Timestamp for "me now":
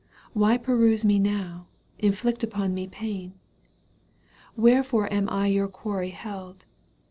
1.07-1.67